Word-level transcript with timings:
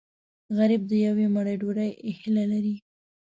غریب 0.57 0.81
د 0.87 0.91
یوې 1.05 1.25
مړۍ 1.35 1.55
ډوډۍ 1.61 1.89
هیله 2.19 2.43
لري 2.51 2.75